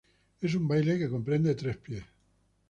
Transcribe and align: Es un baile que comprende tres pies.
Es 0.47 0.55
un 0.55 0.67
baile 0.67 0.95
que 1.01 1.11
comprende 1.11 1.53
tres 1.53 1.77
pies. 1.77 2.03